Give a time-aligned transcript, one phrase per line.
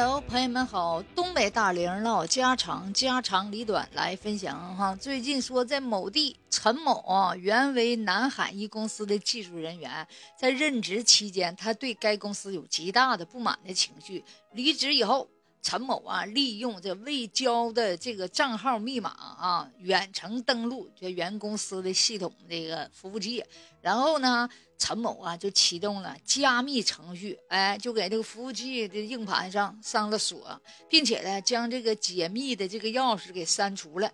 [0.00, 1.02] Hello，朋友们好！
[1.16, 4.94] 东北大玲唠家常，家长里短来分享哈。
[4.94, 10.06] 最近说在某地，陈某啊，原为南海一公司的技术人员，
[10.38, 14.24] 在任职期间，他对该公司有极大的不满的情绪。
[14.52, 15.28] 离职以后，
[15.60, 23.44] 陈某啊，利用这未交的这个账号密码啊，远程登录这原公司的系统这个服务器，
[23.80, 24.48] 然后呢。
[24.80, 34.08] 陈某啊，就启动了加密程序，哎，就给这个服务器的硬盘上上了锁，并且呢，将这个解密的这个钥匙给删除了。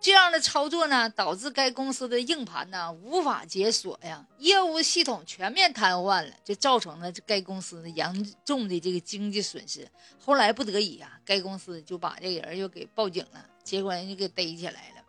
[0.00, 9.86] 这样的操作呢，导致该公司的硬盘呢无法解锁呀，业务系统全面瘫痪了，就造成了该公司的严重的这个经济损失。
[10.24, 15.04] 后来不得已啊，该公司就把这个人又给报警了，结果人家给逮起来了。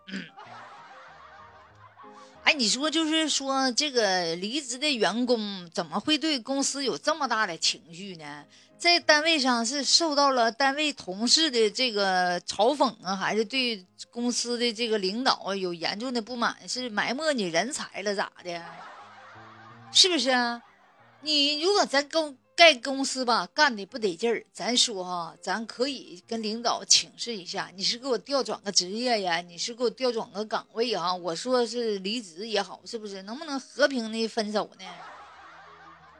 [2.50, 8.44] 哎，你说就是说，这个离职的员工怎么会对公司有这么大的情绪呢？
[8.76, 16.68] 在单位上是受到了单位同事的这个嘲讽啊，还是对公司的这个领导有严重的不满？
[16.68, 18.60] 是埋没你人才了咋的？
[19.92, 20.60] 是不是啊？
[21.22, 22.36] 你如果咱公。
[22.60, 29.38] 该公司吧干的不得劲儿，咱说哈，咱可以跟领导请示一下，你是给我调转个职业呀？
[29.40, 31.16] 你是给我调转个岗位啊？
[31.16, 33.24] 我说是离职也好，是不是？
[33.24, 34.86] 能不能和平的分手呢？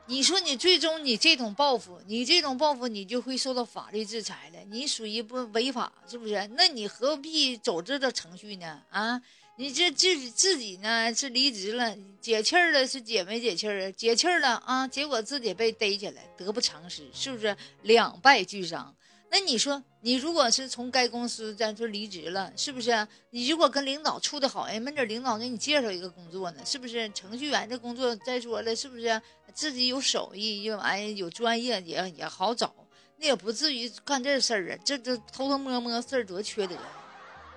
[0.06, 6.50] 你说你最终你这种报复，你这种报复你就会受到法律制裁了，你属于不违法，是不是？
[6.54, 8.82] 那你何必走这个程序呢？
[8.92, 9.22] 啊？
[9.60, 13.92] 你这自己自己呢是离职了，解气儿了是解没解气儿啊？
[13.92, 18.96] 解气儿了啊，结果自己被逮起来，得不偿失，是不是两败俱伤？
[19.30, 23.06] 那你说，你如果是从该公司在这离职了，是不是？
[23.32, 27.12] 你如果跟领导处的好，哎，没准领导给你介绍一个工作呢，是不是？
[27.12, 29.22] 程序员的工作，再说了，是不是
[29.54, 32.74] 自己有手艺，又哎有专业也也好找，
[33.18, 36.78] 那也不至于干这事儿啊，这这偷偷摸摸事儿多缺德。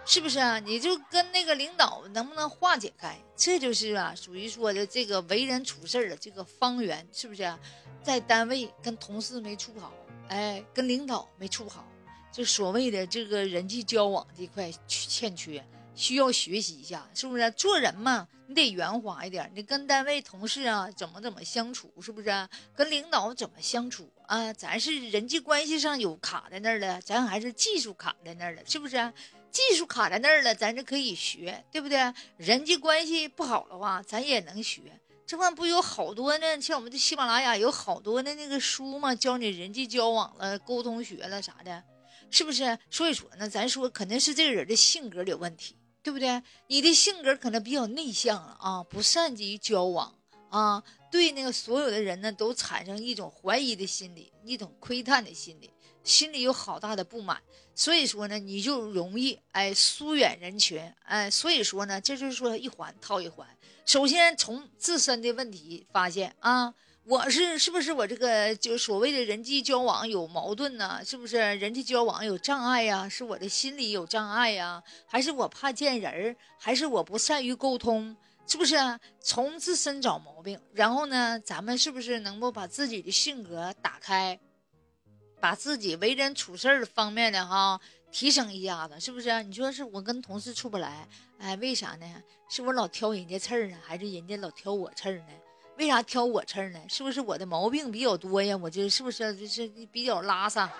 [0.04, 0.58] 是不是啊？
[0.58, 3.16] 你就跟那个领导能不能化解开？
[3.36, 7.50] 这就是啊，属于说的这个为人处事的这个方圆，是不是？
[8.02, 9.92] 在单位跟同事没处好，
[10.28, 11.86] 哎，跟领导没处好，
[12.32, 17.48] 就所谓的这个人际交往这块欠缺，需要学习一下，是不是？
[17.52, 22.48] 做人嘛，你得圆滑一点，你跟单位同事啊怎么怎么相处，是不是？
[22.74, 24.52] 跟领导怎么相处啊？
[24.52, 29.12] 咱是人际关系上有卡在那儿了，咱还是技术卡在那儿了，是不是？
[29.52, 32.12] 技术卡在那儿了，咱就可以学，对不对？
[32.38, 34.98] 人际关系不好的话，咱也能学。
[35.26, 36.60] 这块不有好多呢？
[36.60, 41.82] 像我们的喜马拉雅有好多的那个书嘛，教你人际交往了、沟通学了啥的，
[42.30, 42.78] 是不是？
[42.90, 46.42] 所以说呢，咱说肯定是这个人的性格有问题，对不对？
[46.66, 50.14] 你的性格可能比较内向啊，不善于交往
[50.50, 55.71] 啊，对那个所有的人呢都产生一种怀疑的心理，一种窥探的心理。
[56.04, 57.40] 心里有好大的不满，
[57.74, 63.46] 所以说呢，你就容易哎疏远人群，哎，所以说呢，这就是说一环套一环。
[63.84, 66.72] 首先从自身的问题发现啊，
[67.04, 71.00] 我是是不是我这个就所谓的人际交往有矛盾呢？
[71.04, 73.08] 是不是人际交往有障碍呀？
[73.08, 74.82] 是我的心理有障碍呀？
[75.06, 76.36] 还是我怕见人儿？
[76.58, 78.16] 还是我不善于沟通？
[78.46, 78.76] 是不是
[79.20, 80.60] 从自身找毛病？
[80.72, 84.38] 然后呢，咱们是不是能够把自己的性格打开？
[85.42, 87.80] 把自己为人处事儿方面的哈
[88.12, 89.42] 提升一下子，是不是？
[89.42, 91.08] 你说是我跟同事处不来，
[91.38, 92.06] 哎，为啥呢？
[92.48, 95.26] 是我老挑人家刺儿呢，还是人家老挑我刺儿呢？
[95.78, 96.78] 为啥挑我刺儿呢？
[96.88, 98.56] 是不是我的毛病比较多呀？
[98.56, 100.72] 我这是不是就是比较拉撒？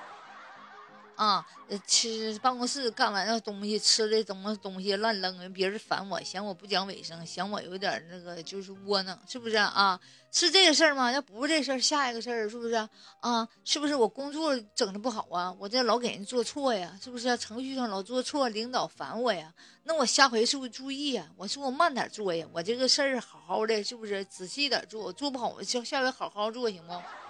[1.22, 1.46] 啊，
[1.86, 10.00] 吃办公室干完那东西，吃的东西东西乱扔，别人烦我，嫌我不讲卫生，嫌我有点那个就是窝囊，是不是啊？
[10.32, 11.12] 是这个事儿吗？
[11.12, 12.74] 要不是这事儿，下一个事儿是不是
[13.20, 13.46] 啊？
[13.62, 15.54] 是不是我工作整的不好啊？
[15.60, 17.36] 我这老给人做错呀，是不是？
[17.36, 19.54] 程序上老做错，领导烦我呀？
[19.84, 21.30] 那我下回是不是注意呀？
[21.36, 25.12] 我说我慢点做呀，我这个事儿好好的，是不是仔细点做？
[25.12, 27.21] 做不好，我下下回好好做，行不？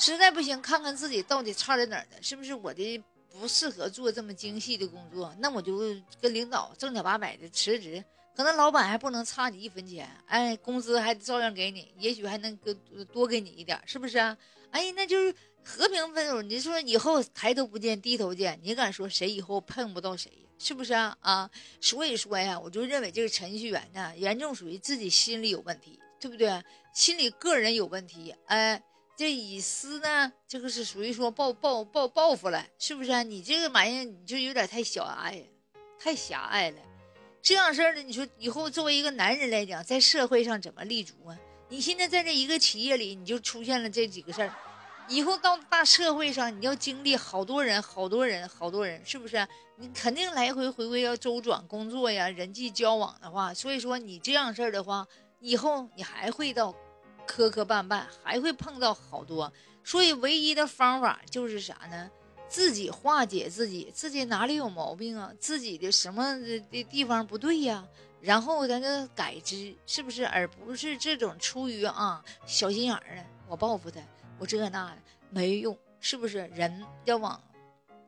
[0.00, 3.02] 实在不行，看看自己到底差在哪儿了，是不是我的
[3.38, 5.30] 不适合做这么精细的工作？
[5.38, 5.76] 那我就
[6.22, 8.02] 跟领导正经八百的辞职，
[8.34, 12.74] 可能老板还不能差你一分钱，哎，工资还照样给你，也许还能给
[13.12, 14.34] 多给你一点，是不是啊？
[14.70, 16.40] 哎，那就是和平分手。
[16.40, 20.32] 你说以后抬头不见低头见，你敢说谁以后碰不到谁？
[20.58, 21.14] 是不是啊？
[21.20, 26.62] 啊，所以说呀，我就认为这个程序员呢，严重属于自己心理有问题，对不对？
[26.94, 28.82] 心理个人有问题，哎。
[29.20, 33.22] 这以私呢，这个是属于说报报报报复了，是不是？
[33.24, 35.44] 你这个玩意儿你就有点太小爱，
[35.98, 36.78] 太狭隘了。
[37.42, 41.36] 这样事儿呢，你说以后作为一个男人来讲，在社会上怎么立足啊？
[41.68, 44.50] 你现在在这一个企业里，你就出现了这几个事儿，
[45.06, 49.46] 以后到大社会上，你要经历好多人、好多人、好多人，是不是？
[49.76, 55.06] 你肯定来回回归要周转工作呀，人际交往的话，所以说你这样事儿的话，
[55.40, 56.74] 以后你还会到
[57.30, 59.52] 磕磕绊绊，还会碰到好多。
[59.84, 62.10] 所以唯一的方法就是啥呢？
[62.48, 65.32] 自己化解自己，自己哪里有毛病啊？
[65.38, 67.86] 自己的什么的地方不对呀？
[68.20, 70.26] 然后咱就改之，是不是？
[70.26, 74.00] 而不是这种出于啊小心眼儿的，我报复他，
[74.36, 74.96] 我这那的
[75.30, 76.48] 没用，是不是？
[76.48, 77.40] 人要往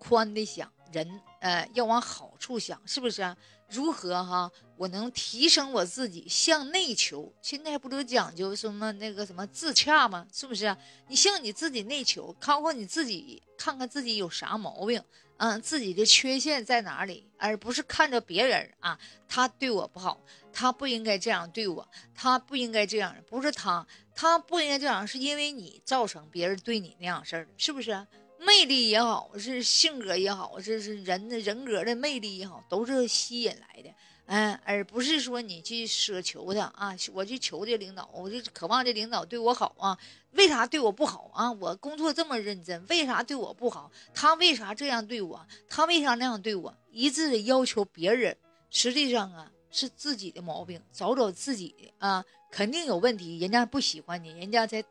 [0.00, 3.36] 宽的想，人呃要往好处想，是不是？
[3.68, 4.50] 如何哈？
[4.76, 7.32] 我能提升我自己，向内求。
[7.40, 10.26] 现在不都讲究什么那个什么自洽吗？
[10.30, 10.76] 是不是？
[11.08, 15.02] 你向你自己内求，看看你自己，看看自己有啥毛病，
[15.38, 20.20] 嗯，自己的缺陷在哪里，而不是看着别人啊，他对我不好，
[20.52, 28.06] 他不应该这样对我，他不应该这样，不是他，他不应该这样，是因为你造成别人对你那样事儿，是不是？
[28.44, 33.90] 魅力也好，是性格也好，这是人的人格的魅力也好，都是吸引来的，
[34.26, 39.96] 嗯，而不是说你去奢求他啊，我去求这领导，我就渴望这领导对我好啊，
[40.32, 41.52] 为啥对我不好啊？
[41.52, 43.90] 我工作这么认真，为啥对我不好？
[44.12, 45.46] 他为啥这样对我？
[45.68, 46.74] 他为啥那样对我？
[46.90, 48.36] 一致的要求别人，
[48.70, 54.82] 实际上啊是自己的毛病，找找自己的啊，肯定有问题，人家不喜欢你，人家才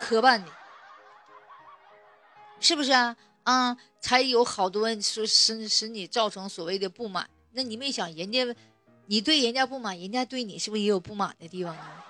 [0.00, 0.44] 磕绊你。
[2.60, 3.16] 是不是啊？
[3.42, 7.28] 啊，才有好多说使使你造成所谓的不满。
[7.52, 8.56] 那你没想人家，
[9.06, 12.04] 你对人家不满，人家对你是不是也有不满的地方啊？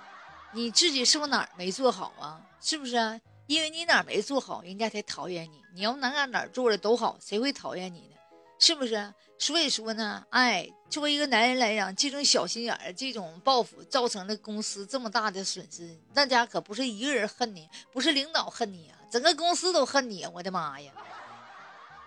[0.52, 2.41] 你自己是不是哪儿没做好啊？
[2.61, 3.20] 是不是啊？
[3.46, 5.61] 因为你哪儿没做好，人家才讨厌你。
[5.75, 8.17] 你要哪哪哪做的都好，谁会讨厌你呢？
[8.61, 9.12] 是不是？
[9.37, 15.99] 所以说呢，哎，作为一个男人来讲，这种小心眼儿、这种报复，造成了公司这么大的损失。
[16.14, 18.97] 那家可不是一个人恨你，不是领导恨你啊。
[19.14, 20.90] 整个公司都恨你，我的妈呀！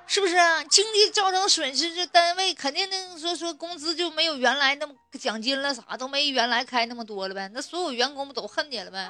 [0.07, 0.61] 是不是啊？
[0.65, 7.49] 经济造成损失，这单位肯定那说说工资就没有原来那么奖金了，啥都没原来开那么多了呗？
[7.53, 9.09] 那所有员工不都恨你了呗？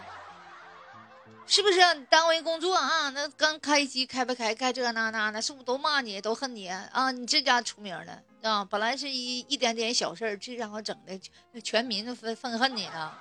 [1.48, 1.80] 是不是？
[2.08, 7.10] 单位工作啊，那刚开机开不开，开这那那的，是不是都骂你，都恨你啊？
[7.10, 8.64] 你这家出名了啊！
[8.64, 13.20] 本来是一一点点小事儿，这家伙整的全民都愤愤恨你了。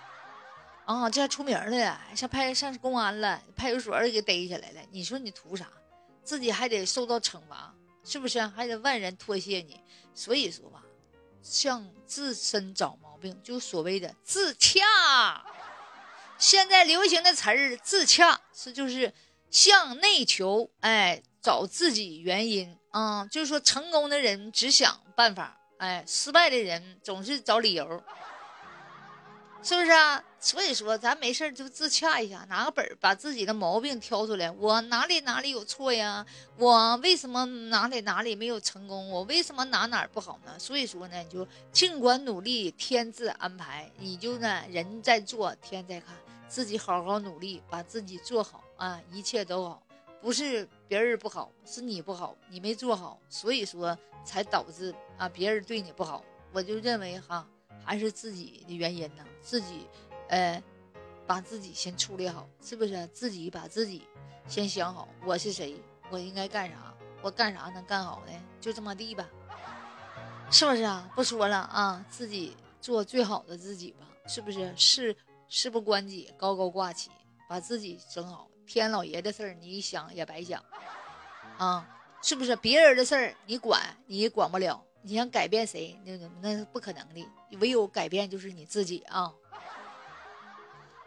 [0.86, 4.80] 啊，这还出名了，上派上公安了，派出所给逮起来了。
[4.92, 5.68] 你说你图啥？
[6.22, 7.74] 自己还得受到惩罚，
[8.04, 8.40] 是不是？
[8.40, 9.80] 还得万人唾弃你。
[10.14, 10.82] 所以说吧，
[11.42, 15.44] 向自身找毛病，就所谓的自洽。
[16.38, 19.12] 现在流行的词儿“自洽”是就是
[19.50, 23.26] 向内求，哎，找自己原因啊。
[23.26, 28.04] 就是说，成功的人只想办法，哎，失败的人总是找理由。
[29.66, 30.22] 是不是啊？
[30.38, 34.48] 所以说，咱没事就自洽一下，拿个本把自己的毛病挑出来。
[34.48, 36.24] 我哪里哪里有错呀？
[36.56, 39.10] 我为什么哪里哪里没有成功？
[39.10, 40.56] 我为什么哪哪不好呢？
[40.56, 43.90] 所以说呢，你就尽管努力，天自安排。
[43.98, 46.14] 你就呢，人在做，天在看，
[46.46, 49.82] 自己好好努力，把自己做好啊，一切都好。
[50.22, 56.22] 不是别人不好，是你不好，你没做好，所以说才导致啊别人对你不好。
[56.52, 57.44] 我就认为哈。
[57.86, 59.24] 还是自己的原因呢？
[59.40, 59.86] 自己，
[60.28, 60.60] 呃，
[61.24, 63.06] 把自己先处理好，是不是？
[63.08, 64.02] 自己把自己
[64.48, 65.80] 先想好，我是谁？
[66.10, 66.92] 我应该干啥？
[67.22, 68.32] 我干啥能干好呢？
[68.60, 69.24] 就这么地吧，
[70.50, 71.08] 是不是啊？
[71.14, 74.74] 不说了啊，自己做最好的自己吧，是不是？
[74.76, 75.16] 事
[75.48, 77.10] 事不关己，高高挂起，
[77.48, 78.48] 把自己整好。
[78.66, 80.60] 天老爷的事儿，你想也白想，
[81.56, 81.88] 啊，
[82.20, 82.56] 是不是？
[82.56, 84.84] 别人的事儿你管，你也管不了。
[85.08, 85.96] 你想改变谁？
[86.04, 87.24] 那那是不可能的，
[87.60, 89.32] 唯有改变就是你自己啊！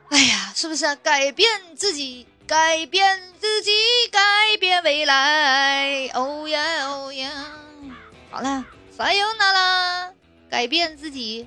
[0.09, 3.71] 哎呀，是不是改变自己，改变自己，
[4.09, 6.07] 改变未来？
[6.13, 7.29] 哦耶哦耶！
[8.31, 10.13] 好了，撒由那拉？
[10.49, 11.45] 改变自己。